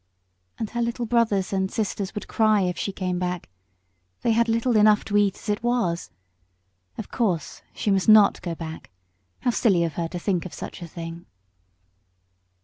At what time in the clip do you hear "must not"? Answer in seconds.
7.91-8.41